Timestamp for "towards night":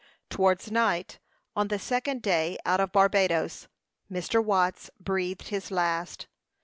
0.31-1.19